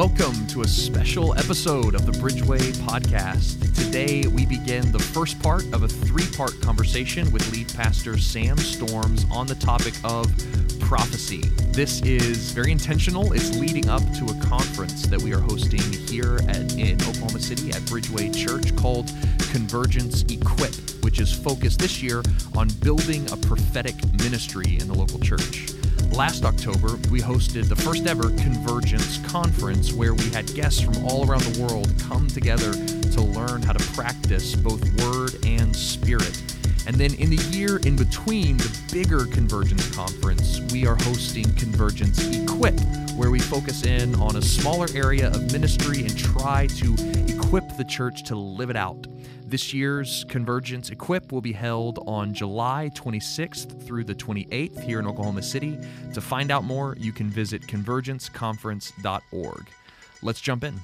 [0.00, 3.60] welcome to a special episode of the Bridgeway podcast.
[3.74, 8.56] Today, we begin the first part of a three part conversation with lead pastor Sam
[8.56, 10.26] Storms on the topic of
[10.80, 11.42] prophecy.
[11.72, 13.34] This is very intentional.
[13.34, 17.68] It's leading up to a conference that we are hosting here at, in Oklahoma City
[17.68, 19.12] at Bridgeway Church called
[19.52, 20.74] Convergence Equip,
[21.04, 22.22] which is focused this year
[22.56, 25.74] on building a prophetic ministry in the local church.
[26.12, 31.28] Last October, we hosted the first ever Convergence Conference where we had guests from all
[31.28, 36.42] around the world come together to learn how to practice both word and spirit.
[36.86, 42.18] And then in the year in between the bigger Convergence Conference, we are hosting Convergence
[42.26, 42.78] Equip,
[43.16, 46.94] where we focus in on a smaller area of ministry and try to
[47.28, 49.06] equip the church to live it out.
[49.50, 55.08] This year's Convergence Equip will be held on July 26th through the 28th here in
[55.08, 55.76] Oklahoma City.
[56.14, 59.66] To find out more, you can visit convergenceconference.org.
[60.22, 60.80] Let's jump in.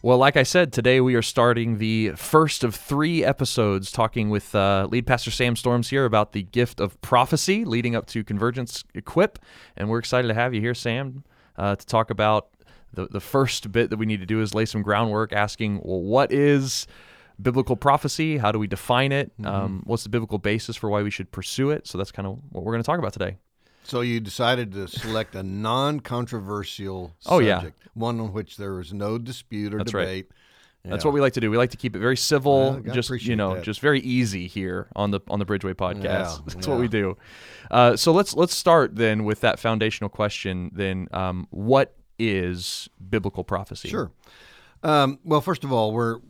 [0.00, 4.54] Well, like I said, today we are starting the first of three episodes talking with
[4.54, 8.84] uh, lead pastor Sam Storms here about the gift of prophecy leading up to Convergence
[8.94, 9.38] Equip.
[9.76, 11.24] And we're excited to have you here, Sam,
[11.58, 12.48] uh, to talk about
[12.92, 16.00] the, the first bit that we need to do is lay some groundwork asking, well,
[16.00, 16.86] what is
[17.40, 18.38] biblical prophecy?
[18.38, 19.30] How do we define it?
[19.38, 19.46] Mm-hmm.
[19.46, 21.86] Um, what's the biblical basis for why we should pursue it?
[21.86, 23.36] So that's kind of what we're going to talk about today.
[23.84, 27.90] So you decided to select a non-controversial oh, subject, yeah.
[27.94, 30.26] one on which there is no dispute or That's debate.
[30.28, 30.34] Right.
[30.84, 31.50] That's what we like to do.
[31.50, 33.64] We like to keep it very civil, well, just you know, that.
[33.64, 36.02] just very easy here on the on the Bridgeway podcast.
[36.02, 36.72] Yeah, That's yeah.
[36.72, 37.16] what we do.
[37.70, 40.70] Uh, so let's let's start then with that foundational question.
[40.72, 43.88] Then, um, what is biblical prophecy?
[43.88, 44.10] Sure.
[44.82, 46.20] Um, well, first of all, we're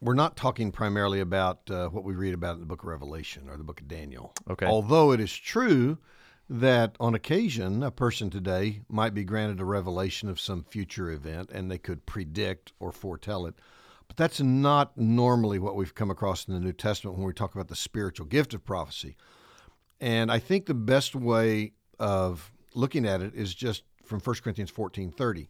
[0.00, 3.48] we're not talking primarily about uh, what we read about in the Book of Revelation
[3.48, 4.34] or the Book of Daniel.
[4.48, 4.66] Okay.
[4.66, 5.98] Although it is true
[6.48, 11.50] that on occasion a person today might be granted a revelation of some future event
[11.50, 13.54] and they could predict or foretell it.
[14.06, 17.54] But that's not normally what we've come across in the New Testament when we talk
[17.54, 19.16] about the spiritual gift of prophecy.
[20.00, 24.70] And I think the best way of looking at it is just from 1 Corinthians
[24.70, 25.48] 14:30.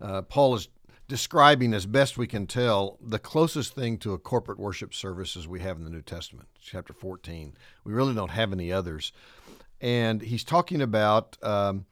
[0.00, 0.68] Uh, Paul is
[1.08, 5.48] describing as best we can tell the closest thing to a corporate worship service as
[5.48, 7.54] we have in the New Testament, chapter 14.
[7.84, 9.12] We really don't have any others
[9.80, 11.86] and he's talking about um,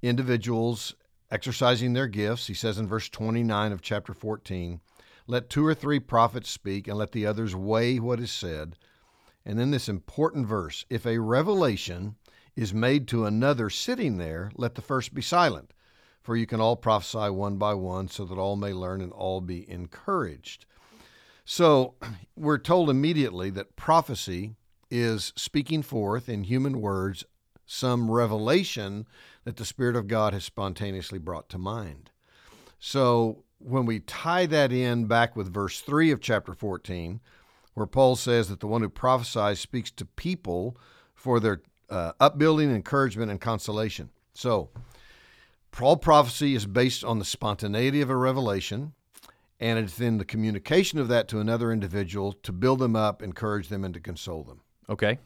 [0.00, 0.94] individuals
[1.30, 2.46] exercising their gifts.
[2.46, 4.80] He says in verse 29 of chapter 14,
[5.26, 8.76] Let two or three prophets speak, and let the others weigh what is said.
[9.44, 12.16] And then this important verse If a revelation
[12.56, 15.72] is made to another sitting there, let the first be silent.
[16.22, 19.40] For you can all prophesy one by one, so that all may learn and all
[19.40, 20.66] be encouraged.
[21.44, 21.94] So
[22.36, 24.54] we're told immediately that prophecy
[24.90, 27.24] is speaking forth in human words
[27.64, 29.06] some revelation
[29.44, 32.10] that the Spirit of God has spontaneously brought to mind.
[32.78, 37.20] So when we tie that in back with verse 3 of chapter 14,
[37.74, 40.76] where Paul says that the one who prophesies speaks to people
[41.14, 41.62] for their
[41.92, 44.10] uh, upbuilding, encouragement, and consolation.
[44.34, 44.70] So,
[45.80, 48.94] all prophecy is based on the spontaneity of a revelation,
[49.60, 53.68] and it's in the communication of that to another individual to build them up, encourage
[53.68, 54.62] them, and to console them.
[54.88, 55.18] Okay.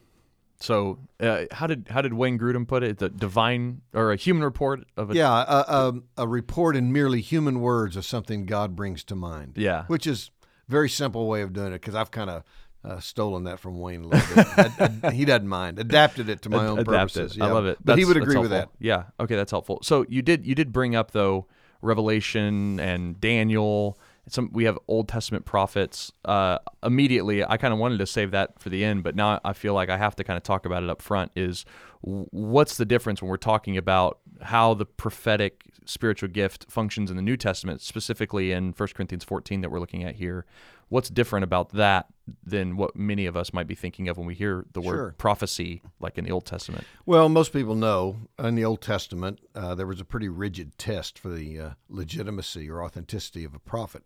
[0.59, 2.99] So, uh, how did how did Wayne Grudem put it?
[2.99, 7.21] The divine or a human report of a yeah, a, a, a, report in merely
[7.21, 9.53] human words of something God brings to mind.
[9.57, 10.31] Yeah, which is
[10.67, 12.43] very simple way of doing it because I've kind of
[12.87, 14.47] uh, stolen that from Wayne a little bit.
[14.57, 15.79] I, I, he doesn't mind.
[15.79, 17.37] Adapted it to my own purposes.
[17.37, 17.47] Yeah.
[17.47, 17.79] I love it.
[17.79, 18.69] But that's, he would agree with that.
[18.79, 19.05] Yeah.
[19.19, 19.81] Okay, that's helpful.
[19.83, 21.47] So you did you did bring up though
[21.83, 23.99] Revelation and Daniel
[24.29, 26.13] some we have Old Testament prophets.
[26.25, 29.53] Uh, immediately, I kind of wanted to save that for the end, but now I
[29.53, 31.31] feel like I have to kind of talk about it up front.
[31.37, 31.65] Is
[32.01, 37.23] what's the difference when we're talking about how the prophetic spiritual gift functions in the
[37.23, 40.45] New Testament, specifically in 1 Corinthians 14 that we're looking at here?
[40.89, 42.07] What's different about that
[42.45, 45.15] than what many of us might be thinking of when we hear the word sure.
[45.19, 46.85] prophecy, like in the Old Testament?
[47.05, 51.19] Well, most people know in the Old Testament uh, there was a pretty rigid test
[51.19, 54.05] for the uh, legitimacy or authenticity of a prophet.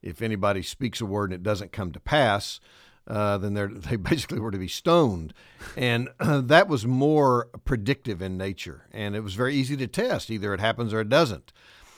[0.00, 2.60] If anybody speaks a word and it doesn't come to pass,
[3.06, 3.54] uh, then
[3.88, 5.34] they basically were to be stoned.
[5.76, 8.86] And uh, that was more predictive in nature.
[8.92, 10.30] And it was very easy to test.
[10.30, 11.52] Either it happens or it doesn't.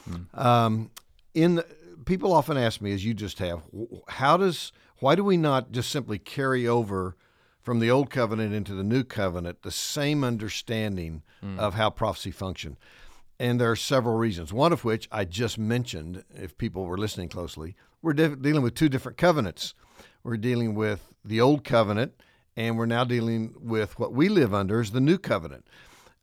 [0.09, 0.39] Mm.
[0.39, 0.91] Um,
[1.35, 1.67] in the,
[2.05, 3.63] people often ask me, as you just have,
[4.09, 7.17] how does why do we not just simply carry over
[7.61, 11.59] from the old covenant into the new covenant the same understanding mm.
[11.59, 12.77] of how prophecy function?
[13.39, 14.53] And there are several reasons.
[14.53, 18.75] One of which I just mentioned, if people were listening closely, we're de- dealing with
[18.75, 19.75] two different covenants.
[20.23, 22.13] We're dealing with the old covenant,
[22.57, 25.67] and we're now dealing with what we live under is the new covenant.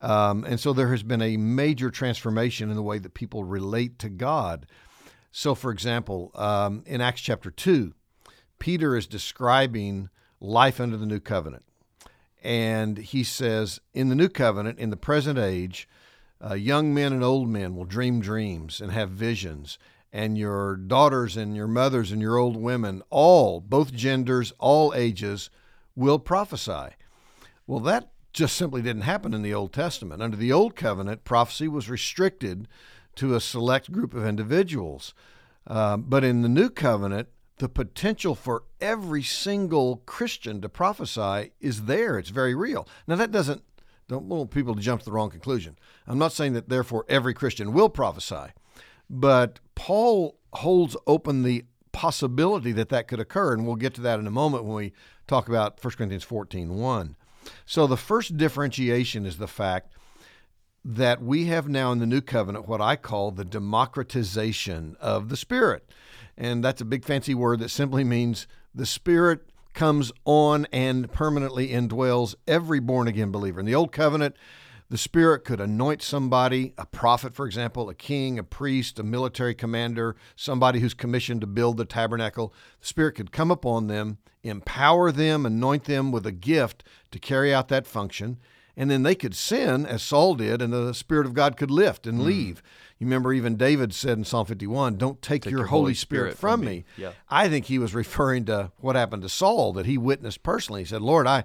[0.01, 3.99] Um, and so there has been a major transformation in the way that people relate
[3.99, 4.65] to God.
[5.31, 7.93] So, for example, um, in Acts chapter 2,
[8.59, 11.63] Peter is describing life under the new covenant.
[12.43, 15.87] And he says, in the new covenant, in the present age,
[16.43, 19.77] uh, young men and old men will dream dreams and have visions,
[20.11, 25.49] and your daughters and your mothers and your old women, all, both genders, all ages,
[25.95, 26.95] will prophesy.
[27.67, 30.21] Well, that just simply didn't happen in the Old Testament.
[30.21, 32.67] Under the Old Covenant, prophecy was restricted
[33.21, 35.13] to a select group of individuals.
[35.67, 37.27] Uh, but in the New Covenant,
[37.57, 42.17] the potential for every single Christian to prophesy is there.
[42.17, 42.87] It's very real.
[43.05, 43.61] Now, that doesn't,
[44.07, 45.77] don't want people to jump to the wrong conclusion.
[46.07, 48.53] I'm not saying that therefore every Christian will prophesy,
[49.07, 54.19] but Paul holds open the possibility that that could occur, and we'll get to that
[54.19, 54.93] in a moment when we
[55.27, 57.15] talk about 1 Corinthians 14 1.
[57.67, 59.93] So the first differentiation is the fact
[60.83, 65.37] that we have now in the new covenant what I call the democratization of the
[65.37, 65.87] Spirit.
[66.37, 69.41] And that's a big fancy word that simply means the Spirit
[69.73, 73.59] comes on and permanently indwells every born again believer.
[73.59, 74.35] In the old covenant,
[74.89, 79.55] the Spirit could anoint somebody, a prophet, for example, a king, a priest, a military
[79.55, 82.53] commander, somebody who's commissioned to build the tabernacle.
[82.81, 87.53] The Spirit could come upon them, empower them, anoint them with a gift to carry
[87.53, 88.37] out that function
[88.75, 92.07] and then they could sin as Saul did, and the Spirit of God could lift
[92.07, 92.25] and mm.
[92.25, 92.63] leave.
[92.99, 96.33] You remember even David said in Psalm 51, Don't take, take your, your, Holy Spirit,
[96.33, 96.75] Spirit from, from me.
[96.75, 96.85] me.
[96.97, 97.11] Yeah.
[97.29, 100.81] I think he was referring to what happened to Saul that he witnessed personally.
[100.81, 101.43] He said, Lord, I,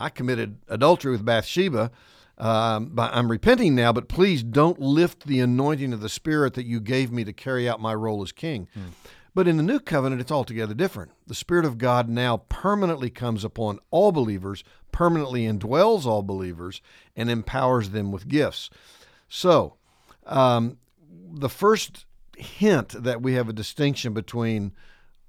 [0.00, 1.90] I committed adultery with Bathsheba.
[2.38, 6.66] Um, but I'm repenting now, but please don't lift the anointing of the Spirit that
[6.66, 8.68] you gave me to carry out my role as king.
[8.76, 8.90] Mm.
[9.36, 11.12] But in the new covenant, it's altogether different.
[11.26, 14.64] The Spirit of God now permanently comes upon all believers,
[14.96, 16.80] permanently indwells all believers,
[17.14, 18.70] and empowers them with gifts.
[19.28, 19.74] So,
[20.24, 20.78] um,
[21.34, 22.06] the first
[22.38, 24.72] hint that we have a distinction between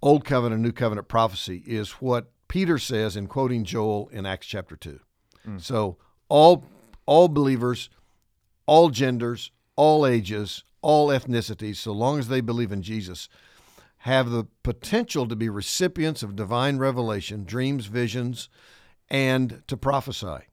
[0.01, 4.47] Old Covenant and New Covenant prophecy is what Peter says in quoting Joel in Acts
[4.47, 5.01] chapter 2.
[5.45, 5.61] Mm.
[5.61, 5.97] So,
[6.29, 6.63] all,
[7.05, 7.89] all believers,
[8.67, 13.27] all genders, all ages, all ethnicities, so long as they believe in Jesus,
[13.97, 18.47] have the potential to be recipients of divine revelation, dreams, visions,
[19.09, 20.45] and to prophesy.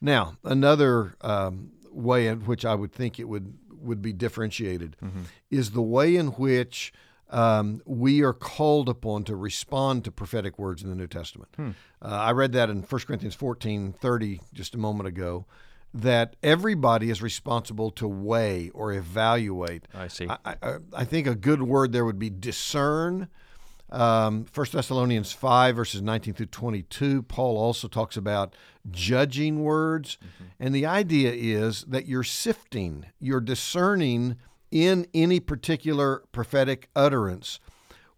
[0.00, 5.22] Now, another um, way in which I would think it would would be differentiated mm-hmm.
[5.50, 6.92] is the way in which
[7.30, 11.50] um, we are called upon to respond to prophetic words in the New Testament.
[11.56, 11.70] Hmm.
[12.02, 15.46] Uh, I read that in 1 Corinthians 14 30 just a moment ago
[15.94, 19.88] that everybody is responsible to weigh or evaluate.
[19.94, 20.28] I see.
[20.28, 23.28] I, I, I think a good word there would be discern.
[23.96, 28.54] Um, 1 Thessalonians 5, verses 19 through 22, Paul also talks about
[28.90, 30.18] judging words.
[30.22, 30.44] Mm-hmm.
[30.60, 34.36] And the idea is that you're sifting, you're discerning
[34.70, 37.58] in any particular prophetic utterance.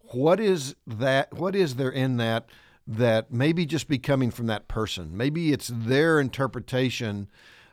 [0.01, 1.33] What is that?
[1.33, 2.49] What is there in that
[2.85, 5.15] that maybe just be coming from that person?
[5.15, 7.29] Maybe it's their interpretation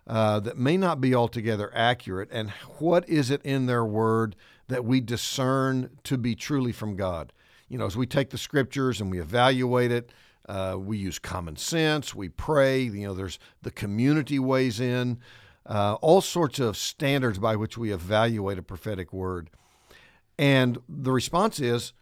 [0.06, 4.36] uh, that may not be altogether accurate, and what is it in their word
[4.68, 7.32] that we discern to be truly from God?
[7.68, 10.10] You know, as we take the scriptures and we evaluate it,
[10.48, 15.18] uh, we use common sense, we pray, you know, there's the community weighs in,
[15.66, 19.50] uh, all sorts of standards by which we evaluate a prophetic word.
[20.38, 21.92] And the response is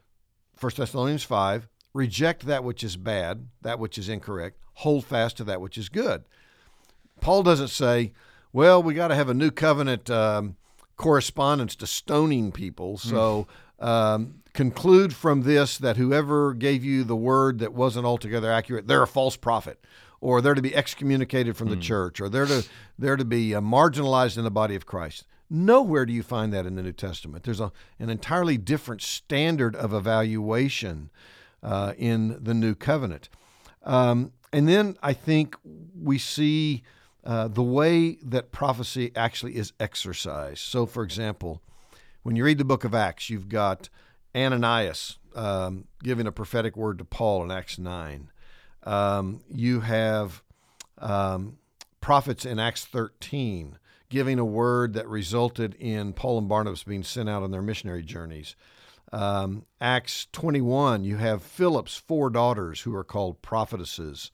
[0.61, 5.45] 1 Thessalonians 5 reject that which is bad, that which is incorrect, hold fast to
[5.45, 6.25] that which is good.
[7.21, 8.12] Paul doesn't say,
[8.53, 10.57] well, we got to have a new covenant um,
[10.97, 12.99] correspondence to stoning people.
[12.99, 13.09] Hmm.
[13.09, 13.47] So
[13.79, 19.03] um, conclude from this that whoever gave you the word that wasn't altogether accurate, they're
[19.03, 19.85] a false prophet,
[20.21, 21.83] or they're to be excommunicated from the mm.
[21.83, 22.65] church, or they're to
[22.99, 25.27] they're to be uh, marginalized in the body of Christ.
[25.51, 27.45] Nowhere do you find that in the New Testament.
[27.45, 31.11] There's a, an entirely different standard of evaluation
[31.63, 33.29] uh, in the New Covenant.
[33.83, 35.57] Um, and then I think
[35.95, 36.83] we see
[37.25, 40.61] uh, the way that prophecy actually is exercised.
[40.61, 41.61] So, for example,
[42.23, 43.89] when you read the book of Acts, you've got
[44.35, 48.31] Ananias um, giving a prophetic word to Paul in Acts 9.
[48.85, 50.43] Um, you have
[50.99, 51.59] um,
[52.00, 53.79] prophets in Acts 13
[54.11, 58.03] giving a word that resulted in Paul and Barnabas being sent out on their missionary
[58.03, 58.55] journeys.
[59.12, 64.31] Um, Acts 21, you have Philip's four daughters who are called prophetesses.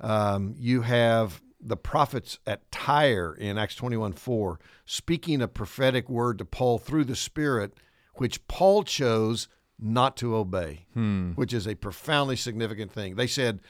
[0.00, 6.38] Um, you have the prophets at Tyre in Acts 21 4, speaking a prophetic word
[6.38, 7.74] to Paul through the Spirit,
[8.14, 11.32] which Paul chose not to obey, hmm.
[11.32, 13.16] which is a profoundly significant thing.
[13.16, 13.60] They said,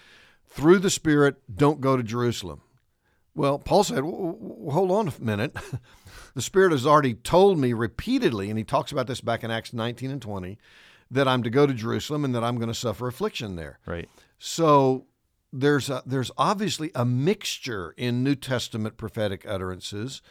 [0.47, 2.61] through the Spirit, don't go to Jerusalem.
[3.35, 5.57] Well, Paul said, hold on a minute.
[6.35, 9.73] the Spirit has already told me repeatedly, and he talks about this back in Acts
[9.73, 10.59] 19 and 20,
[11.11, 13.79] that I'm to go to Jerusalem and that I'm going to suffer affliction there.
[13.87, 14.09] Right.
[14.39, 15.07] So
[15.53, 20.23] there's a, there's obviously a mixture in New Testament prophetic utterances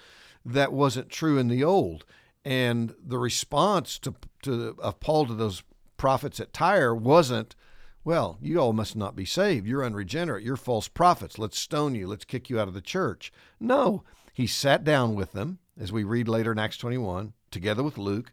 [0.46, 2.06] that wasn't true in the Old,
[2.46, 5.64] and the response to to of Paul to those
[5.98, 7.56] prophets at Tyre wasn't,
[8.04, 9.66] well, you all must not be saved.
[9.66, 10.44] You're unregenerate.
[10.44, 11.40] You're false prophets.
[11.40, 12.08] Let's stone you.
[12.08, 13.32] Let's kick you out of the church.
[13.60, 17.98] No, he sat down with them, as we read later in Acts 21, together with
[17.98, 18.32] Luke.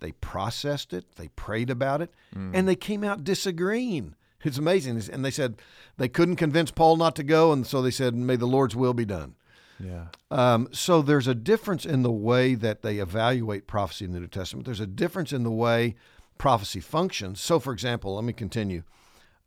[0.00, 2.50] They processed it, they prayed about it, mm.
[2.52, 4.16] and they came out disagreeing.
[4.42, 5.00] It's amazing.
[5.12, 5.62] And they said
[5.96, 8.94] they couldn't convince Paul not to go, and so they said, May the Lord's will
[8.94, 9.36] be done.
[9.82, 10.06] Yeah.
[10.30, 14.28] Um, so there's a difference in the way that they evaluate prophecy in the New
[14.28, 14.64] Testament.
[14.64, 15.96] There's a difference in the way
[16.38, 17.40] prophecy functions.
[17.40, 18.84] So, for example, let me continue.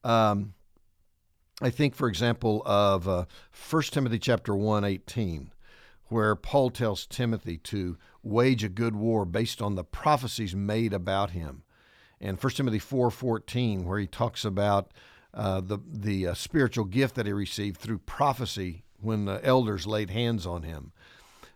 [0.04, 0.54] Um,
[1.62, 3.26] I think, for example, of uh,
[3.70, 5.52] 1 Timothy chapter 1, 18,
[6.08, 11.32] where Paul tells Timothy to wage a good war based on the prophecies made about
[11.32, 11.64] him.
[12.20, 14.92] And 1 Timothy 4, 14, where he talks about
[15.34, 20.10] uh, the, the uh, spiritual gift that he received through prophecy when the elders laid
[20.10, 20.92] hands on him.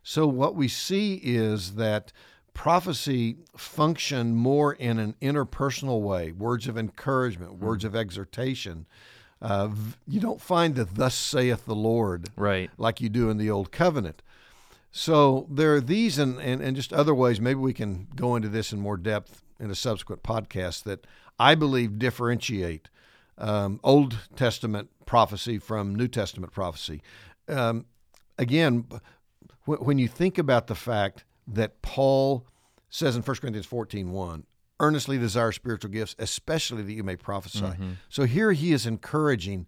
[0.03, 2.11] So, what we see is that
[2.53, 8.85] prophecy functioned more in an interpersonal way words of encouragement, words of exhortation.
[9.41, 9.69] Uh,
[10.05, 12.69] you don't find the thus saith the Lord Right.
[12.77, 14.21] like you do in the Old Covenant.
[14.91, 18.49] So there are these and, and, and just other ways, maybe we can go into
[18.49, 21.05] this in more depth in a subsequent podcast, that
[21.39, 22.89] I believe differentiate
[23.37, 27.01] um, Old Testament prophecy from New Testament prophecy.
[27.49, 27.85] Um,
[28.37, 28.85] again,
[29.65, 32.45] w- when you think about the fact that Paul
[32.89, 34.43] says in 1 Corinthians 14 1,
[34.79, 37.73] earnestly desire spiritual gifts, especially that you may prophesy.
[38.09, 39.67] So here he is encouraging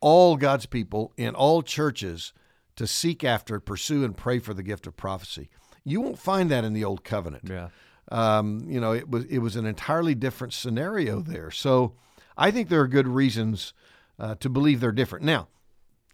[0.00, 2.32] all God's people in all churches
[2.76, 5.50] to seek after, pursue, and pray for the gift of prophecy.
[5.84, 7.44] You won't find that in the Old Covenant.
[7.48, 7.68] Yeah.
[8.10, 11.50] Um, you know, it was it was an entirely different scenario there.
[11.50, 11.94] So
[12.36, 13.72] I think there are good reasons
[14.18, 15.24] uh, to believe they're different.
[15.24, 15.48] Now,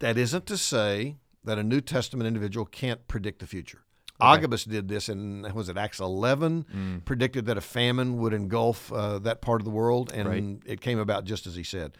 [0.00, 3.82] that isn't to say that a New Testament individual can't predict the future.
[4.20, 7.02] Agabus did this in was it Acts 11?
[7.04, 10.58] Predicted that a famine would engulf uh, that part of the world, and Right.
[10.64, 11.96] it came about just as he said.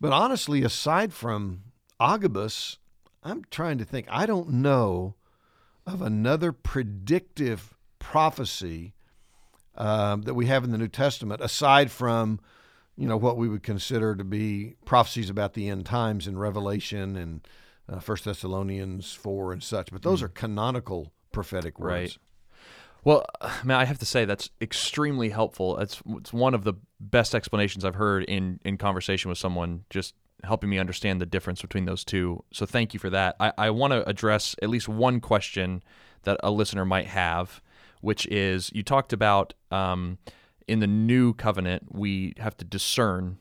[0.00, 1.64] But honestly, aside from
[2.00, 2.78] Agabus,
[3.22, 4.06] I'm trying to think.
[4.10, 5.16] I don't know
[5.86, 8.94] of another predictive prophecy
[9.76, 12.40] um, that we have in the New Testament, aside from
[13.00, 17.16] you know what we would consider to be prophecies about the end times in Revelation
[17.16, 17.48] and
[17.88, 19.90] uh, First Thessalonians four and such.
[19.90, 21.92] But those are canonical prophetic words.
[21.92, 22.18] Right.
[23.02, 23.24] Well,
[23.64, 25.78] man, I have to say that's extremely helpful.
[25.78, 30.14] It's it's one of the best explanations I've heard in in conversation with someone, just
[30.44, 32.44] helping me understand the difference between those two.
[32.52, 33.34] So thank you for that.
[33.40, 35.82] I, I want to address at least one question
[36.24, 37.62] that a listener might have,
[38.02, 40.18] which is you talked about um,
[40.70, 43.38] in the new covenant we have to discern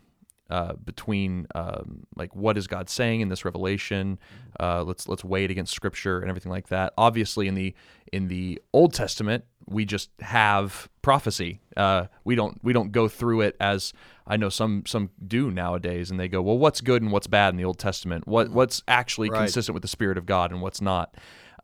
[0.49, 4.17] uh, between um, like what is God saying in this revelation.
[4.59, 6.91] Uh, let's let's weigh it against Scripture and everything like that.
[6.97, 7.75] Obviously, in the
[8.11, 11.61] in the Old Testament, we just have prophecy.
[11.77, 13.93] Uh, we don't we don't go through it as
[14.25, 17.49] I know some some do nowadays, and they go, well, what's good and what's bad
[17.49, 18.27] in the Old Testament?
[18.27, 19.41] What what's actually Right.
[19.41, 21.13] consistent with the Spirit of God and what's not?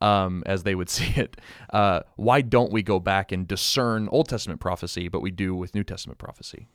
[0.02, 1.38] Um, as they would see it.
[1.72, 5.74] Uh, why don't we go back and discern Old Testament prophecy, but we do with
[5.76, 6.68] New Testament prophecy?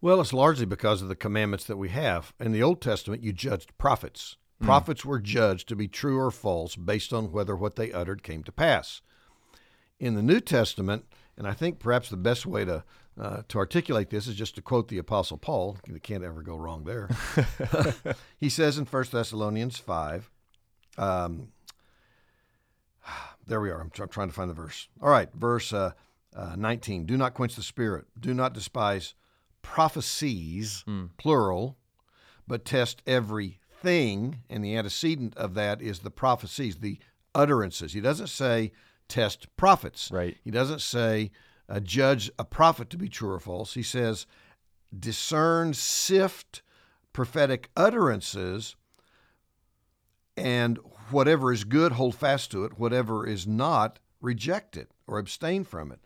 [0.00, 2.32] Well, it's largely because of the commandments that we have.
[2.40, 4.36] In the Old Testament, you judged prophets.
[4.62, 8.44] Prophets were judged to be true or false based on whether what they uttered came
[8.44, 9.00] to pass.
[9.98, 11.04] In the New Testament,
[11.36, 12.84] and I think perhaps the best way to
[13.20, 15.76] uh, to articulate this is just to quote the Apostle Paul.
[15.86, 17.10] You can't ever go wrong there.
[18.38, 20.30] he says in 1 Thessalonians 5,
[20.96, 21.48] um,
[23.46, 23.80] there we are.
[23.80, 24.88] I'm, tr- I'm trying to find the verse.
[25.00, 25.92] All right, verse uh,
[26.34, 27.06] uh, 19.
[27.06, 28.06] Do not quench the spirit.
[28.18, 29.14] Do not despise
[29.62, 30.84] prophecies,
[31.18, 31.76] plural,
[32.46, 34.38] but test everything.
[34.50, 36.98] And the antecedent of that is the prophecies, the
[37.34, 37.92] utterances.
[37.92, 38.72] He doesn't say
[39.08, 40.10] test prophets.
[40.10, 40.36] Right.
[40.42, 41.30] He doesn't say
[41.68, 43.74] uh, judge a prophet to be true or false.
[43.74, 44.26] He says
[44.96, 46.62] discern, sift
[47.12, 48.76] prophetic utterances,
[50.36, 50.78] and
[51.12, 52.78] whatever is good, hold fast to it.
[52.78, 56.00] Whatever is not, reject it or abstain from it.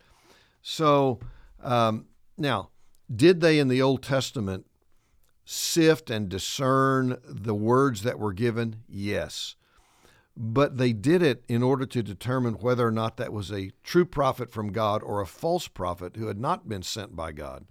[0.61, 1.19] So
[1.63, 2.69] um, now,
[3.13, 4.65] did they in the Old Testament
[5.45, 8.83] sift and discern the words that were given?
[8.87, 9.55] Yes.
[10.35, 14.05] But they did it in order to determine whether or not that was a true
[14.05, 17.65] prophet from God or a false prophet who had not been sent by God.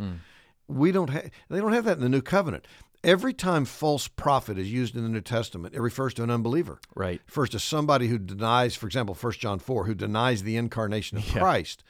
[0.67, 2.67] We don't have they don't have that in the new covenant.
[3.07, 6.79] Every time false prophet is used in the New Testament, it refers to an unbeliever.
[6.95, 7.23] Right.
[7.27, 11.27] Refers to somebody who denies, for example, 1 John 4, who denies the incarnation of
[11.35, 11.41] Yeah.
[11.41, 11.85] Christ.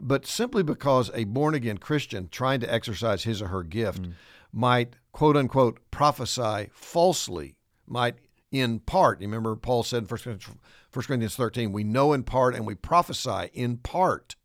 [0.00, 4.14] But simply because a born again Christian trying to exercise his or her gift Mm.
[4.52, 7.56] might, quote unquote, prophesy falsely,
[7.86, 8.16] might
[8.50, 10.58] in part, you remember Paul said in 1 Corinthians,
[10.92, 14.36] 1 Corinthians 13, we know in part and we prophesy in part.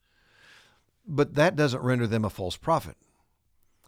[1.06, 2.98] But that doesn't render them a false prophet.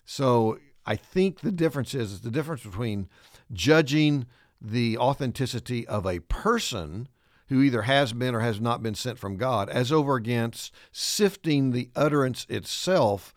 [0.05, 3.07] So I think the difference is, is the difference between
[3.51, 4.25] judging
[4.61, 7.07] the authenticity of a person
[7.47, 11.71] who either has been or has not been sent from God, as over against sifting
[11.71, 13.33] the utterance itself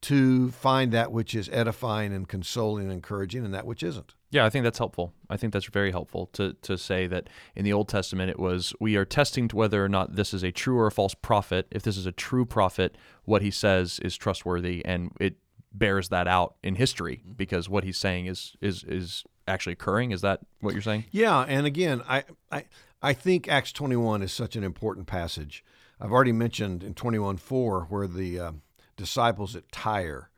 [0.00, 4.14] to find that which is edifying and consoling and encouraging and that which isn't.
[4.30, 5.12] Yeah, I think that's helpful.
[5.28, 8.74] I think that's very helpful to, to say that in the Old Testament it was
[8.78, 11.66] we are testing whether or not this is a true or a false prophet.
[11.70, 15.36] If this is a true prophet, what he says is trustworthy and it
[15.72, 20.10] bears that out in history because what he's saying is is is actually occurring.
[20.10, 21.04] Is that what you're saying?
[21.10, 22.64] Yeah, and again, I, I
[23.02, 25.64] I think Acts 21 is such an important passage.
[26.00, 28.52] I've already mentioned in 21:4 where the uh,
[28.96, 30.30] disciples at Tyre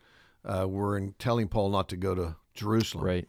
[0.44, 3.04] uh, were in telling Paul not to go to Jerusalem.
[3.04, 3.28] Right.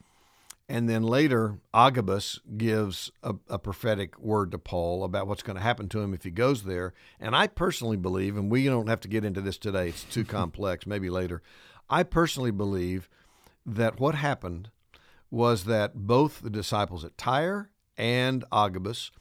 [0.72, 5.62] And then later, Agabus gives a, a prophetic word to Paul about what's going to
[5.62, 6.94] happen to him if he goes there.
[7.20, 10.24] And I personally believe, and we don't have to get into this today, it's too
[10.40, 11.42] complex, maybe later.
[11.92, 13.10] I personally believe
[13.66, 14.70] that what happened
[15.30, 19.12] was that both the disciples at Tyre and Agabus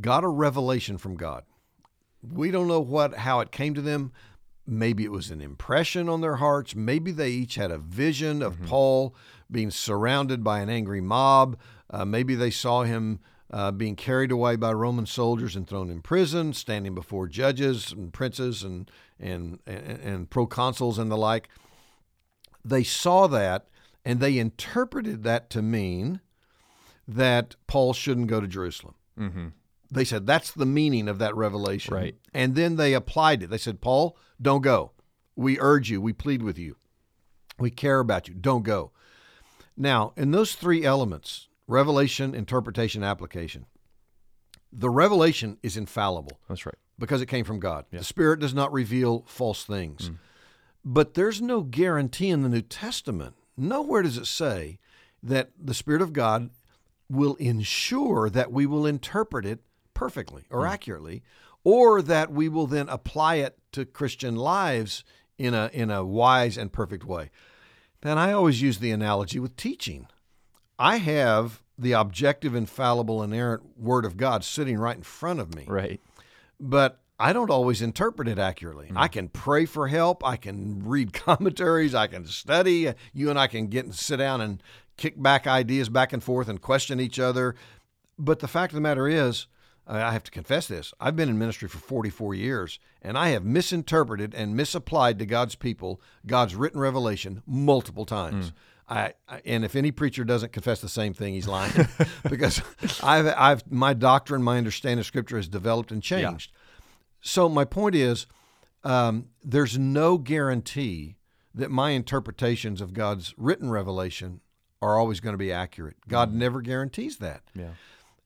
[0.00, 1.44] got a revelation from God.
[2.22, 4.12] We don't know what how it came to them.
[4.66, 6.74] Maybe it was an impression on their hearts.
[6.74, 9.14] Maybe they each had a vision of Paul
[9.50, 11.56] being surrounded by an angry mob.
[11.88, 16.02] Uh, maybe they saw him uh, being carried away by Roman soldiers and thrown in
[16.02, 21.48] prison, standing before judges and princes and and and, and proconsuls and the like.
[22.64, 23.66] They saw that
[24.04, 26.20] and they interpreted that to mean
[27.06, 28.94] that Paul shouldn't go to Jerusalem.
[29.18, 29.48] Mm-hmm.
[29.90, 31.94] They said that's the meaning of that revelation.
[31.94, 32.14] Right.
[32.32, 33.50] And then they applied it.
[33.50, 34.92] They said, Paul, don't go.
[35.34, 36.00] We urge you.
[36.00, 36.76] We plead with you.
[37.58, 38.34] We care about you.
[38.34, 38.92] Don't go.
[39.76, 43.66] Now, in those three elements revelation, interpretation, application
[44.72, 46.76] the revelation is infallible That's right.
[46.98, 47.86] because it came from God.
[47.90, 50.10] The Spirit does not reveal false things.
[50.84, 53.34] But there's no guarantee in the New Testament.
[53.56, 54.78] Nowhere does it say
[55.22, 56.50] that the Spirit of God
[57.10, 59.60] will ensure that we will interpret it
[59.94, 60.72] perfectly or hmm.
[60.72, 61.22] accurately,
[61.64, 65.04] or that we will then apply it to Christian lives
[65.36, 67.30] in a in a wise and perfect way.
[68.02, 70.06] And I always use the analogy with teaching.
[70.78, 75.64] I have the objective, infallible, inerrant Word of God sitting right in front of me
[75.66, 76.00] Right.
[76.58, 78.90] but I don't always interpret it accurately.
[78.96, 79.12] I mm.
[79.12, 80.24] can pray for help.
[80.24, 81.94] I can read commentaries.
[81.94, 82.92] I can study.
[83.12, 84.62] You and I can get and sit down and
[84.96, 87.54] kick back ideas back and forth and question each other.
[88.18, 89.46] But the fact of the matter is,
[89.86, 90.92] I have to confess this.
[91.00, 95.56] I've been in ministry for 44 years, and I have misinterpreted and misapplied to God's
[95.56, 98.50] people God's written revelation multiple times.
[98.50, 98.52] Mm.
[98.88, 101.72] I, I and if any preacher doesn't confess the same thing, he's lying
[102.30, 102.62] because
[103.02, 106.52] I've I've my doctrine, my understanding of Scripture has developed and changed.
[107.20, 108.26] So my point is,
[108.84, 111.16] um, there's no guarantee
[111.54, 114.40] that my interpretations of God's written revelation
[114.80, 115.96] are always going to be accurate.
[116.08, 117.42] God never guarantees that.
[117.54, 117.70] Yeah.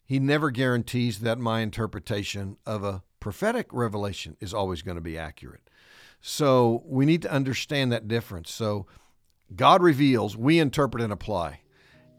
[0.05, 5.19] He never guarantees that my interpretation of a prophetic revelation is always going to be
[5.19, 5.69] accurate.
[6.21, 8.51] So we need to understand that difference.
[8.51, 8.87] So
[9.55, 11.61] God reveals, we interpret and apply.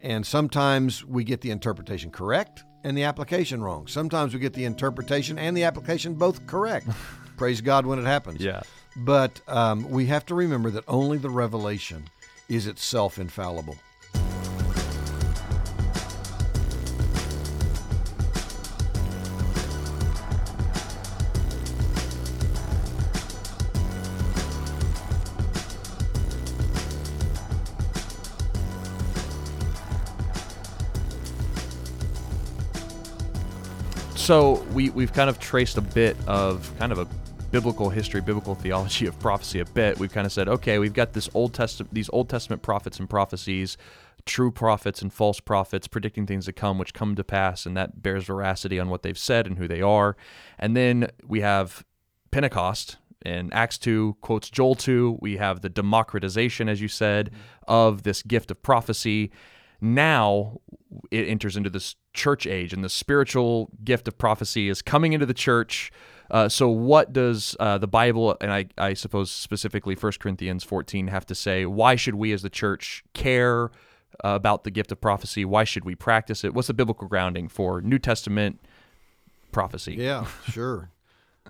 [0.01, 3.87] And sometimes we get the interpretation correct and the application wrong.
[3.87, 6.87] Sometimes we get the interpretation and the application both correct.
[7.37, 8.39] Praise God when it happens.
[8.39, 8.61] Yeah.
[8.95, 12.05] But um, we have to remember that only the revelation
[12.47, 13.75] is itself infallible.
[34.25, 37.05] So we we've kind of traced a bit of kind of a
[37.51, 39.99] biblical history, biblical theology of prophecy a bit.
[39.99, 43.07] We've kind of said, okay, we've got this Old Testament, these Old Testament prophets and
[43.07, 43.77] prophecies,
[44.25, 48.01] true prophets and false prophets predicting things to come, which come to pass, and that
[48.01, 50.17] bears veracity on what they've said and who they are.
[50.57, 51.85] And then we have
[52.31, 52.97] Pentecost.
[53.23, 55.19] in Acts 2 quotes Joel 2.
[55.21, 57.29] We have the democratization, as you said,
[57.67, 59.29] of this gift of prophecy
[59.81, 60.59] now
[61.11, 65.25] it enters into this church age and the spiritual gift of prophecy is coming into
[65.25, 65.91] the church
[66.31, 71.07] uh, so what does uh, the bible and I, I suppose specifically 1 corinthians 14
[71.07, 73.71] have to say why should we as the church care
[74.23, 75.43] uh, about the gift of prophecy?
[75.43, 76.53] Why should we practice it?
[76.53, 78.61] What's the biblical grounding for New Testament
[79.51, 79.95] prophecy?
[79.95, 80.89] Yeah, sure.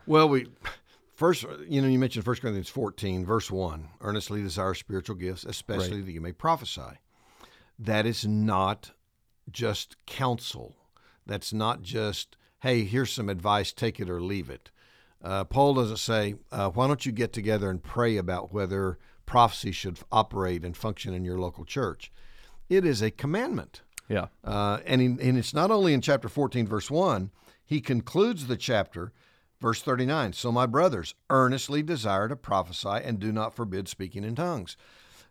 [0.07, 0.47] well, we
[1.13, 5.97] first, you know, you mentioned 1 Corinthians 14, verse 1 earnestly desire spiritual gifts, especially
[5.97, 6.05] Right.
[6.07, 6.81] that you may prophesy.
[7.77, 8.91] That is not
[9.51, 10.75] just counsel.
[11.25, 14.71] That's not just, hey, here's some advice, take it or leave it.
[15.23, 19.71] Uh, Paul doesn't say, uh, why don't you get together and pray about whether prophecy
[19.71, 22.11] should operate and function in your local church?
[22.69, 23.81] It is a commandment.
[24.07, 24.27] Yeah.
[24.43, 27.31] Uh, and, in, and it's not only in chapter 14, verse 1,
[27.65, 29.11] he concludes the chapter,
[29.59, 30.33] verse 39.
[30.33, 34.77] So, my brothers, earnestly desire to prophesy and do not forbid speaking in tongues.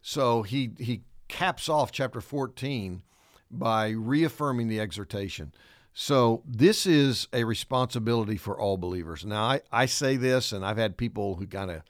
[0.02, 3.02] So, he, he caps off chapter 14
[3.50, 5.52] by reaffirming the exhortation.
[5.96, 9.24] So, this is a responsibility for all believers.
[9.24, 11.82] Now, I, I say this, and I've had people who kind of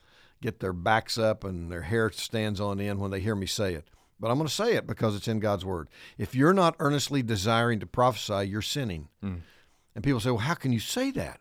[0.43, 3.73] get their backs up and their hair stands on end when they hear me say
[3.73, 3.89] it.
[4.21, 5.89] But I'm going to say it because it's in God's word.
[6.19, 9.09] If you're not earnestly desiring to prophesy, you're sinning.
[9.23, 9.37] Hmm.
[9.95, 11.41] And people say, well, how can you say that?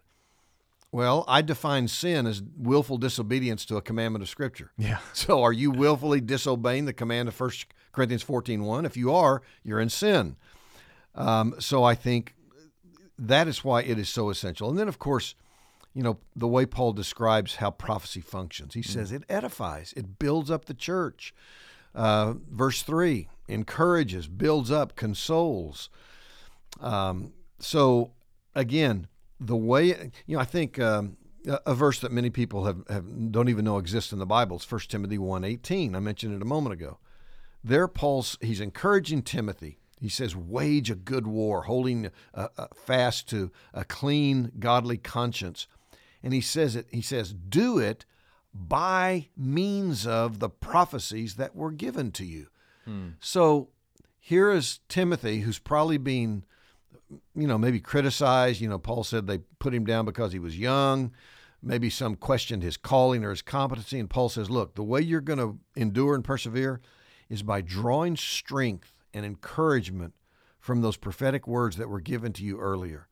[0.91, 4.71] Well, I define sin as willful disobedience to a commandment of Scripture.
[4.77, 4.99] Yeah.
[5.13, 7.49] So are you willfully disobeying the command of 1
[7.93, 8.85] Corinthians 14.1?
[8.85, 10.35] If you are, you're in sin.
[11.15, 12.35] Um, so I think
[13.17, 14.69] that is why it is so essential.
[14.69, 15.35] And then, of course,
[15.93, 20.49] you know, the way Paul describes how prophecy functions, he says it edifies, it builds
[20.49, 21.33] up the church.
[21.93, 25.89] Uh, verse 3 encourages, builds up, consoles.
[26.81, 28.11] Um, so,
[28.55, 29.07] again,
[29.39, 33.31] the way, you know, I think um, a, a verse that many people have, have
[33.31, 35.95] don't even know exists in the Bible is 1 Timothy 1.18.
[35.95, 36.97] I mentioned it a moment ago.
[37.63, 39.79] There, Paul's, he's encouraging Timothy.
[39.99, 45.67] He says, wage a good war, holding uh, uh, fast to a clean, godly conscience.
[46.21, 48.05] And he says it, he says, do it
[48.53, 52.47] by means of the prophecies that were given to you.
[53.21, 53.69] So
[54.19, 56.43] here is Timothy, who's probably being,
[57.33, 58.59] you know, maybe criticized.
[58.59, 61.13] You know, Paul said they put him down because he was young.
[61.61, 63.99] Maybe some questioned his calling or his competency.
[63.99, 66.81] And Paul says, look, the way you're going to endure and persevere
[67.33, 70.13] is by drawing strength and encouragement
[70.59, 73.07] from those prophetic words that were given to you earlier.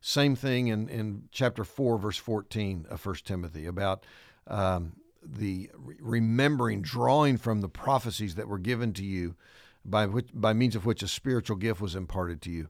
[0.00, 4.04] Same thing in, in chapter 4, verse 14 of 1 Timothy about
[4.46, 9.36] um, the re- remembering, drawing from the prophecies that were given to you
[9.84, 12.68] by, which, by means of which a spiritual gift was imparted to you.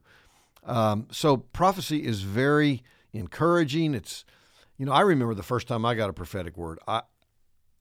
[0.65, 3.95] Um, so prophecy is very encouraging.
[3.95, 4.25] It's,
[4.77, 6.79] you know, I remember the first time I got a prophetic word.
[6.85, 7.03] I,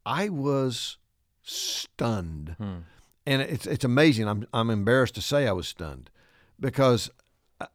[0.05, 0.99] I was
[1.43, 2.55] stunned,
[3.27, 4.29] and it's it's amazing.
[4.29, 6.11] I'm I'm embarrassed to say I was stunned,
[6.61, 7.11] because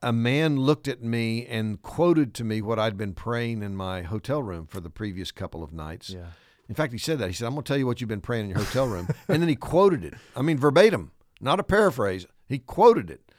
[0.01, 4.03] a- man looked at me and quoted to me what I'd been praying in my
[4.03, 6.09] hotel room for the previous couple of nights.
[6.11, 6.27] Yeah.
[6.69, 7.27] In fact, he said that.
[7.27, 9.07] He said, "I'm going to tell you what you've been praying in your hotel room,"
[9.27, 10.13] and then he quoted it.
[10.35, 11.11] I mean, verbatim,
[11.41, 12.25] not a paraphrase.
[12.47, 13.31] He quoted it,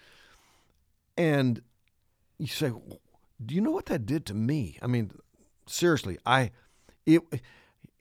[1.16, 1.62] and
[2.38, 2.72] you say,
[3.44, 5.12] "Do you know what that did to me?" I mean,
[5.66, 6.50] seriously, I
[7.06, 7.22] it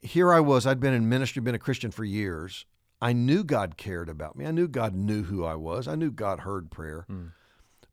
[0.00, 0.66] here I was.
[0.66, 2.66] I'd been in ministry, been a Christian for years.
[3.02, 4.46] I knew God cared about me.
[4.46, 5.88] I knew God knew who I was.
[5.88, 7.04] I knew God heard prayer.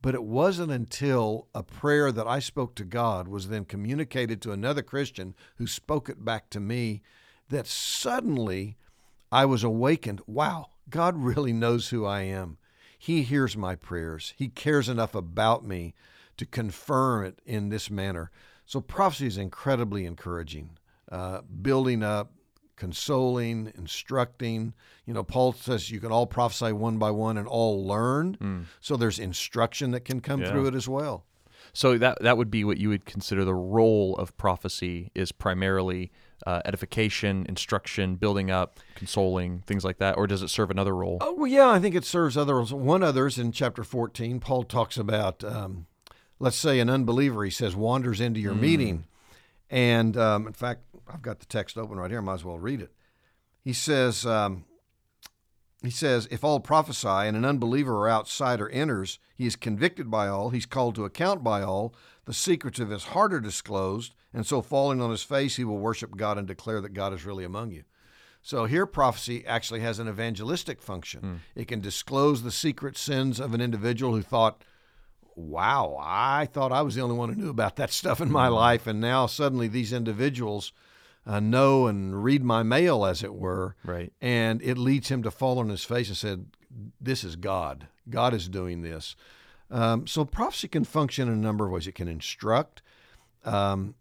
[0.04, 4.52] But it wasn't until a prayer that I spoke to God was then communicated to
[4.52, 7.02] another Christian who spoke it back to me
[7.50, 8.78] that suddenly
[9.32, 10.22] I was awakened.
[10.28, 12.58] Wow, God really knows who I am.
[12.98, 14.34] He hears my prayers.
[14.38, 15.96] He cares enough about me
[16.38, 18.30] to confirm it in this manner.
[18.66, 20.78] So prophecy is incredibly encouraging,
[21.12, 22.32] uh, building up,
[22.80, 24.74] consoling, instructing.
[25.06, 28.68] You know, Paul says you can all prophesy one by one and all learn.
[28.82, 30.52] So there's instruction that can come Yeah.
[30.52, 31.26] through it as well.
[31.74, 36.12] So that that would be what you would consider the role of prophecy is primarily
[36.48, 41.18] uh, edification, instruction, building up, consoling, things like that, or does it serve another role?
[41.22, 42.74] Oh, well, yeah, I think it serves others.
[42.74, 45.86] One others in chapter 14, Paul talks about, um,
[46.40, 49.04] let's say, an unbeliever, he says, wanders into your meeting.
[49.70, 52.20] And um, in fact, I've got the text open right here.
[52.20, 52.92] I might as well read it.
[53.64, 54.66] He says, um,
[55.84, 60.28] he says, if all prophesy and an unbeliever or outsider enters, he is convicted by
[60.28, 61.94] all, he's called to account by all,
[62.26, 65.78] the secrets of his heart are disclosed, and so falling on his face, he will
[65.78, 67.84] worship God and declare that God is really among you.
[68.42, 71.42] So here, prophecy actually has an evangelistic function.
[71.56, 74.64] It can disclose the secret sins of an individual who thought,
[75.36, 78.48] wow, I thought I was the only one who knew about that stuff in my
[78.48, 78.88] life.
[78.88, 80.72] And now suddenly these individuals
[81.26, 83.76] uh, know and read my mail, as it were.
[83.84, 84.12] Right.
[84.22, 86.48] And it leads him to fall on his face and said,
[87.00, 87.88] This is God.
[88.10, 89.16] God is doing this.
[89.72, 91.88] Um, so prophecy can function in a number of ways.
[91.88, 92.82] It can instruct.
[93.46, 93.96] Um,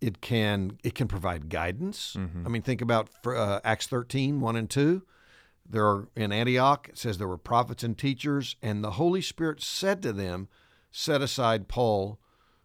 [0.00, 2.14] it can it can provide guidance.
[2.46, 5.02] I mean, think about uh, Acts 13, 1 and 2.
[5.68, 9.62] There are in Antioch, it says there were prophets and teachers, and the Holy Spirit
[9.62, 10.48] said to them,
[10.90, 12.18] Set aside Paul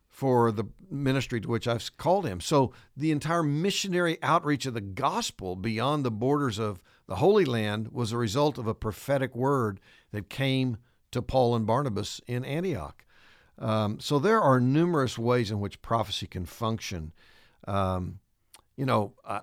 [0.08, 2.42] for the ministry to which I've called him.
[2.42, 7.90] So the entire missionary outreach of the gospel beyond the borders of the Holy Land
[7.92, 9.80] was a result of a prophetic word
[10.12, 10.78] that came
[11.12, 13.04] to Paul and Barnabas in Antioch.
[13.58, 17.14] Um, so there are numerous ways in which prophecy can function.
[17.68, 18.20] Um,
[18.76, 19.42] you know, I,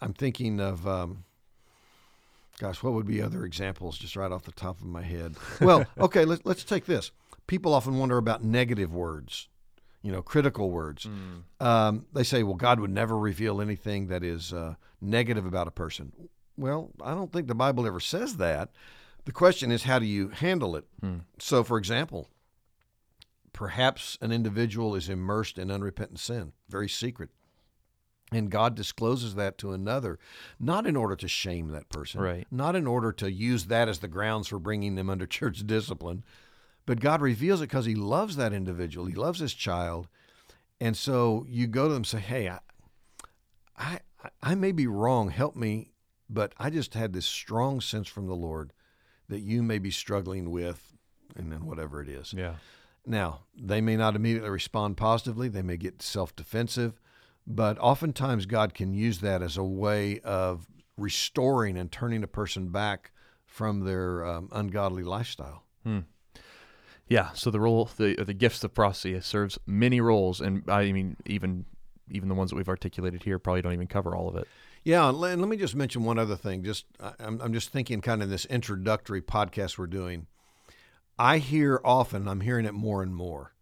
[0.00, 1.24] am thinking of, um,
[2.58, 5.34] gosh, what would be other examples just right off the top of my head?
[5.60, 7.10] Well, okay, let, let's take this.
[7.46, 9.48] People often wonder about negative words,
[10.02, 11.06] you know, critical words.
[11.60, 12.04] Mm.
[12.12, 16.12] they say, well, God would never reveal anything that is uh, negative about a person.
[16.56, 18.70] Well, I don't think the Bible ever says that.
[19.24, 20.84] The question is, how do you handle it?
[21.00, 21.18] Hmm.
[21.38, 22.28] So, for example,
[23.52, 27.30] perhaps an individual is immersed in unrepentant sin, very secret.
[28.32, 30.18] And God discloses that to another,
[30.58, 32.46] not in order to shame that person, right.
[32.50, 36.24] not in order to use that as the grounds for bringing them under church discipline,
[36.86, 39.06] but God reveals it because He loves that individual.
[39.06, 40.08] He loves His child.
[40.80, 42.58] And so you go to them and say, Hey, I,
[43.78, 43.98] I,
[44.42, 45.30] I may be wrong.
[45.30, 45.90] Help me.
[46.28, 48.72] But I just had this strong sense from the Lord
[49.28, 50.92] that you may be struggling with,
[51.36, 52.32] and then whatever it is.
[52.32, 52.54] Yeah.
[53.06, 57.00] Now, they may not immediately respond positively, they may get self defensive,
[57.46, 62.68] but oftentimes God can use that as a way of restoring and turning a person
[62.68, 63.12] back
[63.46, 65.64] from their um, ungodly lifestyle.
[65.82, 66.00] Hmm.
[67.06, 71.16] Yeah, so the role, the the gifts of prophecy serves many roles, and I mean,
[71.26, 71.66] even
[72.10, 74.48] even the ones that we've articulated here probably don't even cover all of it.
[74.84, 76.62] Yeah, and let me just mention one other thing.
[76.62, 76.86] Just
[77.18, 80.26] I'm, I'm just thinking, kind of this introductory podcast we're doing.
[81.18, 83.54] I hear often, I'm hearing it more and more.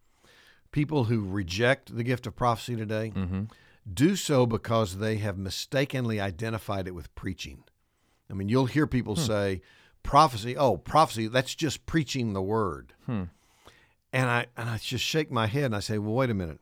[0.71, 3.42] People who reject the gift of prophecy today mm-hmm.
[3.90, 7.64] Do so because they have mistakenly identified it with preaching.
[8.31, 9.23] I mean, you'll hear people hmm.
[9.23, 9.62] say,
[10.03, 12.95] prophecy, oh, prophecy, that's just preaching the word.
[13.07, 13.25] Hmm.
[14.12, 16.61] And I and I just shake my head and I say, well, wait a minute.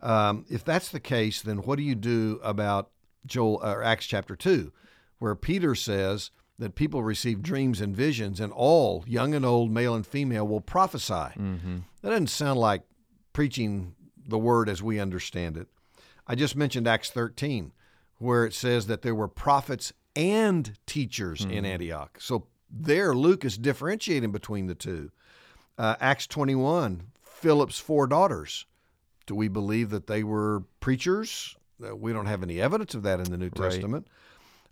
[0.00, 2.90] Um, if that's the case, then what do you do about
[3.26, 4.72] Joel or Acts chapter 2,
[5.18, 9.94] where Peter says that people receive dreams and visions, and all, young and old, male
[9.94, 11.12] and female, will prophesy.
[11.12, 11.78] Mm-hmm.
[12.02, 12.82] That doesn't sound like
[13.32, 13.94] preaching
[14.26, 15.68] the word as we understand it.
[16.26, 17.72] I just mentioned Acts 13,
[18.18, 21.52] where it says that there were prophets and teachers mm-hmm.
[21.52, 22.18] in Antioch.
[22.20, 25.10] So there, Luke is differentiating between the two.
[25.78, 28.66] Uh, Acts 21, Philip's four daughters.
[29.26, 31.56] Do we believe that they were preachers?
[31.78, 34.06] we don't have any evidence of that in the New Testament.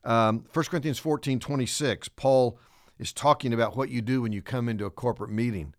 [0.04, 0.28] Right.
[0.28, 2.58] Um, 1 Corinthians 14 26, Paul
[2.98, 5.74] is talking about what you do when you come into a corporate meeting.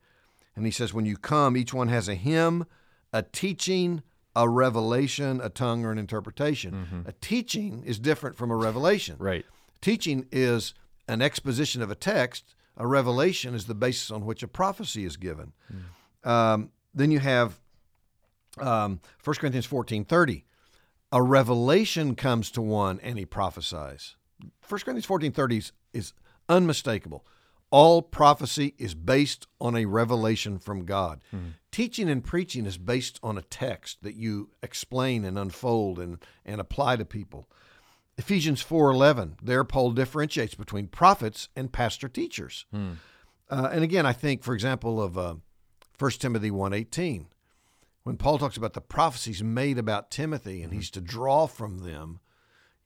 [0.55, 2.65] And he says, when you come, each one has a hymn,
[3.11, 4.03] a teaching,
[4.35, 6.73] a revelation, a tongue, or an interpretation.
[6.73, 7.09] Mm-hmm.
[7.09, 9.15] A teaching is different from a revelation.
[9.19, 9.45] right.
[9.81, 10.73] Teaching is
[11.07, 12.55] an exposition of a text.
[12.75, 15.53] A revelation is the basis on which a prophecy is given.
[16.25, 16.29] Mm.
[16.29, 17.59] Um, then you have
[18.59, 20.45] um, 1 Corinthians 14 30
[21.15, 24.17] a revelation comes to one and he prophesies.
[24.67, 26.13] 1 Corinthians 14:30 is, is
[26.49, 27.25] unmistakable.
[27.71, 31.21] All prophecy is based on a revelation from God.
[31.33, 31.47] Mm-hmm.
[31.71, 36.61] Teaching and preaching is based on a text that you explain and unfold and, and
[36.61, 37.49] apply to people.
[38.17, 42.65] Ephesians 4:11, there Paul differentiates between prophets and pastor teachers.
[42.73, 42.97] Mm.
[43.49, 45.35] Uh, and again, I think, for example, of uh,
[45.99, 47.25] 1 Timothy 1:18,
[48.03, 52.19] when Paul talks about the prophecies made about Timothy and he's to draw from them,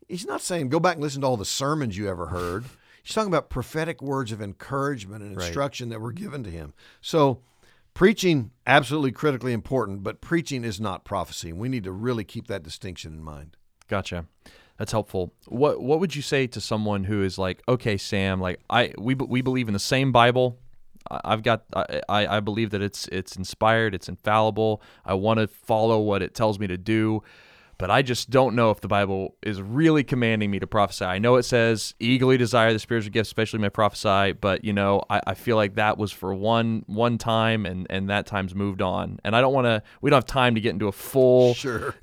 [0.08, 2.66] he's not saying go back and listen to all the sermons you ever heard.
[3.10, 5.96] He's talking about prophetic words of encouragement and instruction right.
[5.96, 6.76] that were given to him.
[7.02, 7.42] So,
[7.96, 11.52] preaching absolutely critically important, but preaching is not prophecy.
[11.52, 13.58] We need to really keep that distinction in mind.
[13.88, 14.28] Gotcha.
[14.78, 15.34] That's helpful.
[15.48, 19.16] What what would you say to someone who is like, okay, Sam, like I we
[19.16, 20.60] we believe in the same Bible,
[21.10, 24.84] I've got I, I believe that it's it's inspired, it's infallible.
[25.04, 27.24] I want to follow what it tells me to do
[27.80, 31.06] but I just don't know if the Bible is really commanding me to prophesy.
[31.06, 35.02] I know it says eagerly desire the spiritual gifts, especially my prophesy, but you know,
[35.10, 38.82] I, I feel like that was for one one time and and that time's moved
[38.82, 39.18] on.
[39.24, 41.96] And I don't want to we don't have time to get into a full sure.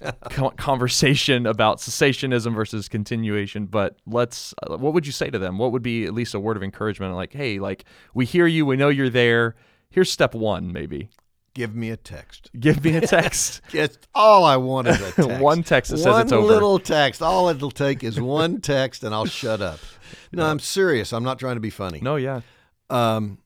[0.56, 5.58] conversation about cessationism versus continuation, but let's uh, what would you say to them?
[5.58, 7.84] What would be at least a word of encouragement like, "Hey, like
[8.14, 9.54] we hear you, we know you're there.
[9.90, 11.10] Here's step 1 maybe."
[11.56, 12.50] Give me a text.
[12.60, 13.62] Give me a text.
[13.70, 15.40] Just all I want is a text.
[15.40, 16.42] one text that one says it's over.
[16.42, 17.22] One little text.
[17.22, 19.80] All it'll take is one text, and I'll shut up.
[20.32, 21.14] No, I'm serious.
[21.14, 22.00] I'm not trying to be funny.
[22.02, 22.42] No, yeah.
[22.90, 23.38] Um,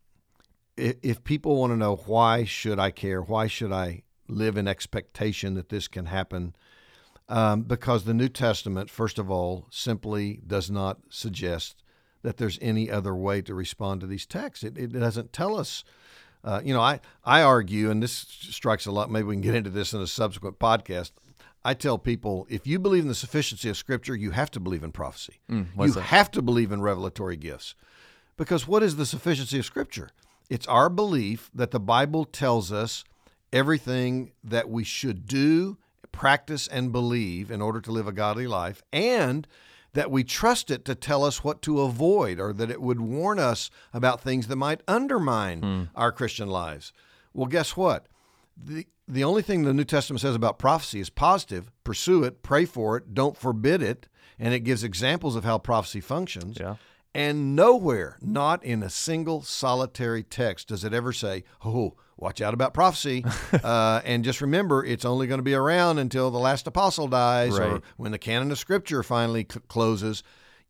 [0.76, 4.66] if, if people want to know why should I care, why should I live in
[4.66, 6.56] expectation that this can happen,
[7.28, 11.84] um, because the New Testament, first of all, simply does not suggest
[12.22, 14.64] that there's any other way to respond to these texts.
[14.64, 15.84] It, it doesn't tell us.
[16.42, 19.10] Uh, you know, I, I argue, and this strikes a lot.
[19.10, 21.12] Maybe we can get into this in a subsequent podcast.
[21.64, 24.82] I tell people if you believe in the sufficiency of Scripture, you have to believe
[24.82, 25.40] in prophecy.
[25.50, 26.00] Mm, you that?
[26.00, 27.74] have to believe in revelatory gifts.
[28.36, 30.10] Because what is the sufficiency of Scripture?
[30.48, 33.04] It's our belief that the Bible tells us
[33.52, 35.76] everything that we should do,
[36.12, 39.46] practice, and believe in order to live a godly life, and
[39.94, 43.38] that we trust it to tell us what to avoid or that it would warn
[43.38, 45.82] us about things that might undermine Hmm.
[45.96, 46.92] our Christian lives.
[47.34, 48.06] Well, guess what?
[48.56, 52.64] The, the only thing the New Testament says about prophecy is positive pursue it, pray
[52.64, 54.06] for it, don't forbid it,
[54.38, 56.58] and it gives examples of how prophecy functions.
[56.60, 56.76] Yeah.
[57.12, 62.54] And nowhere, not in a single solitary text, does it ever say, oh, watch out
[62.54, 63.24] about prophecy.
[63.64, 67.58] uh, and just remember, it's only going to be around until the last apostle dies
[67.58, 70.22] or when the canon of Scripture finally c- closes.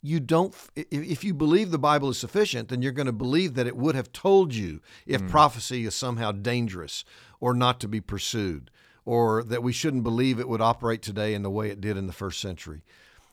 [0.03, 3.55] You don't, if, if you believe the Bible is sufficient, then you're going to believe
[3.55, 7.05] that it would have told you if prophecy is somehow dangerous
[7.39, 8.71] or not to be pursued,
[9.05, 12.07] or that we shouldn't believe it would operate today in the way it did in
[12.07, 12.83] the first century.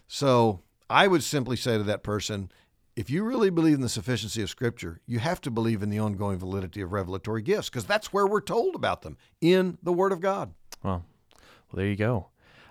[0.07, 2.51] So I would simply say to that person,
[2.97, 5.99] if you really believe in the sufficiency of Scripture, you have to believe in the
[5.99, 10.11] ongoing validity of revelatory gifts because that's where we're told about them in the Word
[10.11, 10.55] of God.
[10.81, 12.29] Well, well, there you go.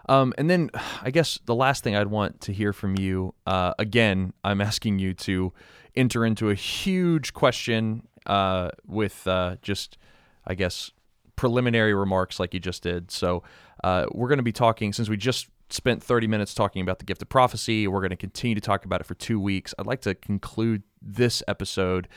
[0.08, 3.74] Um, and then I guess the last thing I'd want to hear from you, uh,
[3.78, 5.52] again, I'm asking you to
[5.94, 9.96] enter into a huge question uh, with uh, just,
[10.44, 10.90] I guess,
[11.36, 13.12] preliminary remarks like you just did.
[13.12, 13.44] So
[13.84, 17.04] uh, we're going to be talking, since we just spent 30 minutes talking about the
[17.04, 19.74] gift of prophecy, we're going to continue to talk about it for two weeks.
[19.78, 22.08] I'd like to conclude this episode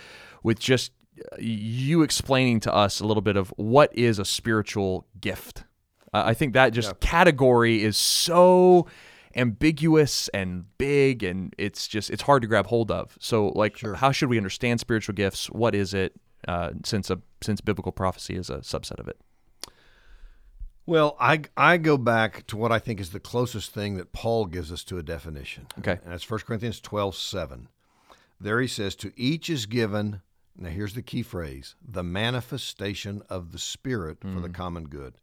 [0.44, 5.08] with just uh, you explaining to us a little bit of what is a spiritual
[5.20, 5.64] gift.
[6.14, 8.88] Uh, I think that just category is so
[9.36, 13.18] ambiguous and big and it's just it's hard to grab hold of.
[13.20, 15.48] So like how should we understand spiritual gifts?
[15.48, 16.14] What is it?
[16.48, 19.20] Uh, since a since biblical prophecy is a subset of it.
[20.90, 24.48] Well, I, I go back to what I think is the closest thing that Paul
[24.48, 25.68] gives us to a definition.
[25.78, 26.00] Okay.
[26.04, 27.68] And that's 1 Corinthians 12 7.
[28.42, 30.24] There he says, To each is given,
[30.58, 35.20] now here's the key phrase, the manifestation of the Spirit for the common good.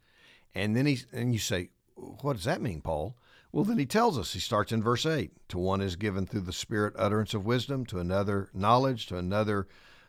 [0.55, 3.17] And then he, and you say, What does that mean, Paul?
[3.51, 6.43] Well, then he tells us, he starts in verse 8 To one is given through
[6.43, 9.67] the Spirit utterance of wisdom, to another knowledge, to another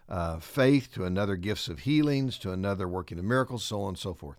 [0.08, 3.98] uh, faith, to another gifts of healings, to another working of miracles, so on and
[3.98, 4.38] so forth.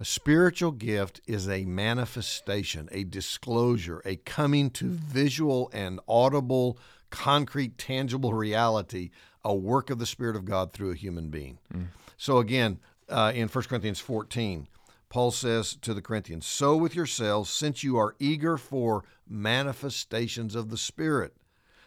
[0.00, 6.78] A spiritual gift is a manifestation, a disclosure, a coming to visual and audible,
[7.10, 9.10] concrete, tangible reality,
[9.44, 11.58] a work of the Spirit of God through a human being.
[12.16, 12.78] So again,
[13.10, 14.68] uh, in 1 Corinthians 14,
[15.10, 20.70] Paul says to the Corinthians, So with yourselves, since you are eager for manifestations of
[20.70, 21.36] the Spirit,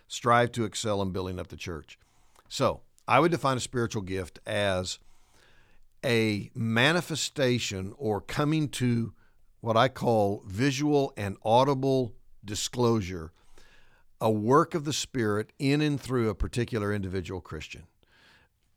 [0.07, 1.97] strive to excel in building up the church.
[2.47, 4.99] So I would define a spiritual gift as
[6.03, 9.13] a manifestation or coming to
[9.61, 12.13] what I call visual and audible
[12.43, 13.31] disclosure,
[14.19, 17.83] a work of the Spirit in and through a particular individual Christian.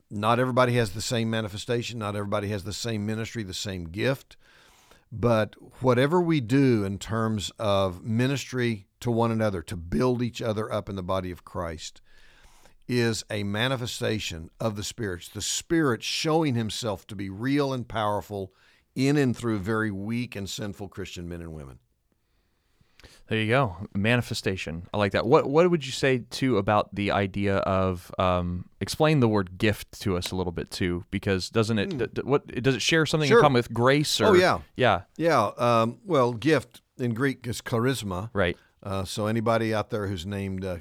[0.09, 4.37] Not everybody has the same manifestation, not everybody has the same ministry, the same gift,
[5.11, 10.71] but whatever we do in terms of ministry to one another, to build each other
[10.71, 12.01] up in the body of Christ,
[12.87, 15.29] is a manifestation of the Spirit.
[15.33, 18.53] The Spirit showing Himself to be real and powerful
[18.95, 21.79] in and through very weak and sinful Christian men and women.
[23.27, 24.87] There you go, manifestation.
[24.93, 25.25] I like that.
[25.27, 29.99] What what would you say too about the idea of um, explain the word gift
[30.01, 31.03] to us a little bit too?
[31.11, 33.39] Because doesn't it d- d- what does it share something Sure.
[33.39, 34.21] in common with grace?
[34.21, 34.59] Or, Oh, yeah.
[34.77, 38.29] yeah, Yeah, um, well, gift in Greek is charisma.
[38.33, 38.57] right.
[38.81, 40.77] Uh, so anybody out there who's named uh,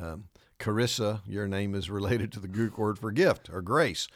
[0.00, 0.24] um,
[0.58, 4.08] Carissa, your name is related to the Greek word for gift or grace.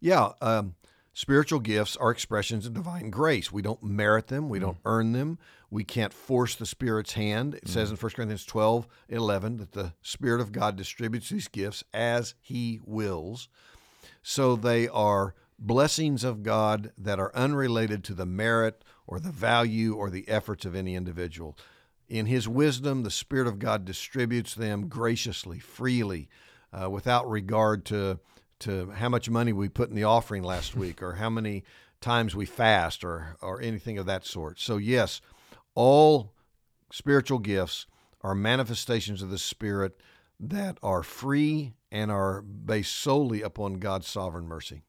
[0.00, 0.74] Yeah, um,
[1.12, 3.52] spiritual gifts are expressions of divine grace.
[3.52, 4.48] We don't merit them.
[4.48, 5.38] We don't earn them.
[5.70, 7.54] We can't force the Spirit's hand.
[7.54, 11.82] It says in 1 Corinthians 12, 11 that the Spirit of God distributes these gifts
[11.94, 13.48] as He wills.
[14.22, 19.94] So they are blessings of God that are unrelated to the merit or the value
[19.94, 21.56] or the efforts of any individual.
[22.12, 26.28] In His wisdom, the Spirit of God distributes them graciously, freely,
[26.70, 28.20] uh, without regard to
[28.58, 31.64] to how much money we put in the offering last week or how many
[32.02, 34.60] times we fast or or anything of that sort.
[34.60, 35.22] So yes,
[35.74, 36.34] all
[36.90, 37.86] spiritual gifts
[38.20, 39.98] are manifestations of the Spirit
[40.38, 44.82] that are free and are based solely upon God's sovereign mercy.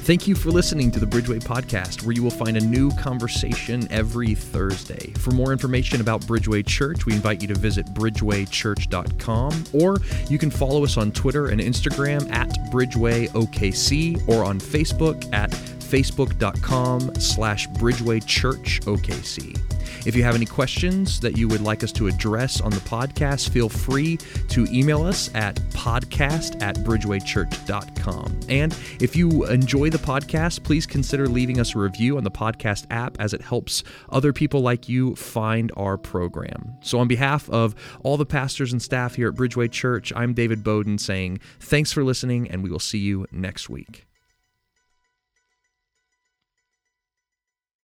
[0.03, 3.87] Thank you for listening to the Bridgeway Podcast, where you will find a new conversation
[3.91, 5.13] every Thursday.
[5.19, 10.49] For more information about Bridgeway Church, we invite you to visit bridgewaychurch.com, or you can
[10.49, 19.70] follow us on Twitter and Instagram at BridgewayOKC, or on Facebook at facebook.com slash bridgewaychurchokc.
[20.05, 23.49] If you have any questions that you would like us to address on the podcast,
[23.49, 24.17] feel free
[24.49, 28.39] to email us at podcast at bridgewaychurch.com.
[28.49, 32.87] And if you enjoy the podcast, please consider leaving us a review on the podcast
[32.89, 36.75] app as it helps other people like you find our program.
[36.81, 40.63] So, on behalf of all the pastors and staff here at Bridgeway Church, I'm David
[40.63, 44.05] Bowden saying thanks for listening, and we will see you next week.